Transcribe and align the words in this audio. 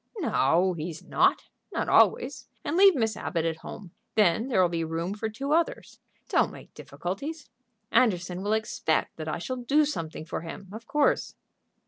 "No, 0.17 0.73
he's 0.73 1.03
not; 1.03 1.43
not 1.71 1.87
always. 1.87 2.47
And 2.63 2.75
leave 2.75 2.95
Miss 2.95 3.15
Abbott 3.15 3.45
at 3.45 3.57
home. 3.57 3.91
Then 4.15 4.47
there'll 4.47 4.67
be 4.67 4.83
room 4.83 5.13
for 5.13 5.29
two 5.29 5.53
others. 5.53 5.99
Don't 6.27 6.51
make 6.51 6.73
difficulties. 6.73 7.51
Anderson 7.91 8.41
will 8.41 8.53
expect 8.53 9.15
that 9.17 9.27
I 9.27 9.37
shall 9.37 9.57
do 9.57 9.85
something 9.85 10.25
for 10.25 10.41
him, 10.41 10.69
of 10.73 10.87
course." 10.87 11.35